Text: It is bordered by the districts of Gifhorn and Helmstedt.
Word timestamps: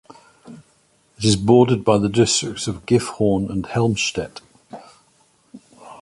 It 1.19 1.23
is 1.25 1.35
bordered 1.35 1.85
by 1.85 1.99
the 1.99 2.09
districts 2.09 2.65
of 2.65 2.87
Gifhorn 2.87 3.51
and 3.51 3.65
Helmstedt. 3.65 4.41